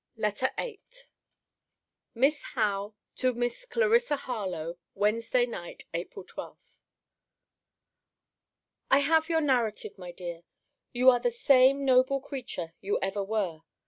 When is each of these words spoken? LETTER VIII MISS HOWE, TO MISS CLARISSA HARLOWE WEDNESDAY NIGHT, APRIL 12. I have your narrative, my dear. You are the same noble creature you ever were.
LETTER 0.15 0.49
VIII 0.57 0.81
MISS 2.15 2.41
HOWE, 2.55 2.95
TO 3.15 3.33
MISS 3.35 3.65
CLARISSA 3.65 4.15
HARLOWE 4.25 4.79
WEDNESDAY 4.95 5.45
NIGHT, 5.45 5.83
APRIL 5.93 6.23
12. 6.25 6.73
I 8.89 8.97
have 8.97 9.29
your 9.29 9.41
narrative, 9.41 9.99
my 9.99 10.11
dear. 10.11 10.41
You 10.91 11.11
are 11.11 11.19
the 11.19 11.29
same 11.29 11.85
noble 11.85 12.19
creature 12.19 12.73
you 12.81 12.97
ever 13.03 13.23
were. 13.23 13.59